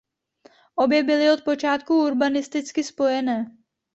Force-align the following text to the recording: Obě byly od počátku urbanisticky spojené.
Obě 0.75 1.03
byly 1.03 1.31
od 1.31 1.41
počátku 1.43 2.03
urbanisticky 2.03 2.83
spojené. 2.83 3.57